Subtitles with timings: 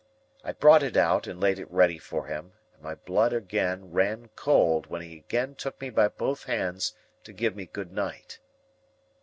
[0.43, 4.29] I brought it out, and laid it ready for him, and my blood again ran
[4.35, 8.39] cold when he again took me by both hands to give me good night.